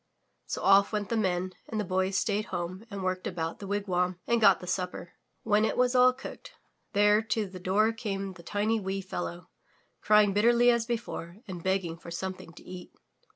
So 0.47 0.63
off 0.63 0.91
went 0.91 1.09
the 1.09 1.15
Men, 1.15 1.53
and 1.69 1.79
the 1.79 1.83
Boy 1.85 2.09
stayed 2.09 2.45
home 2.45 2.85
and 2.89 3.03
worked 3.03 3.27
about 3.27 3.59
the 3.59 3.67
wigwam 3.67 4.19
and 4.25 4.41
got 4.41 4.59
the 4.59 4.65
supper. 4.65 5.11
When 5.43 5.63
it 5.63 5.77
was 5.77 5.93
all 5.93 6.11
cooked, 6.11 6.53
there 6.93 7.21
to 7.21 7.45
the 7.45 7.59
door 7.59 7.93
came 7.93 8.33
the 8.33 8.41
tiny 8.41 8.79
wee 8.79 9.01
fellow, 9.01 9.51
crying 10.01 10.33
bitterly 10.33 10.71
as 10.71 10.87
before 10.87 11.37
and 11.47 11.61
begging 11.63 11.97
for 11.99 12.09
something 12.09 12.51
to 12.53 12.63
eat. 12.63 12.91